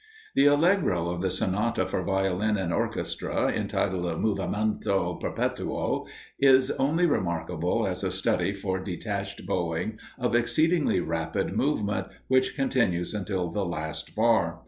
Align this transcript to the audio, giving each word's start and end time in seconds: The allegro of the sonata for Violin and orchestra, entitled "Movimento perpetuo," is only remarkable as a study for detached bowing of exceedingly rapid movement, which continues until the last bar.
The 0.33 0.47
allegro 0.47 1.11
of 1.11 1.21
the 1.21 1.29
sonata 1.29 1.85
for 1.87 2.01
Violin 2.01 2.57
and 2.57 2.73
orchestra, 2.73 3.49
entitled 3.51 4.05
"Movimento 4.19 5.21
perpetuo," 5.21 6.07
is 6.39 6.71
only 6.71 7.05
remarkable 7.05 7.85
as 7.85 8.03
a 8.03 8.09
study 8.09 8.51
for 8.51 8.79
detached 8.79 9.45
bowing 9.45 9.99
of 10.17 10.33
exceedingly 10.35 11.01
rapid 11.01 11.55
movement, 11.55 12.07
which 12.27 12.55
continues 12.55 13.13
until 13.13 13.51
the 13.51 13.63
last 13.63 14.15
bar. 14.15 14.59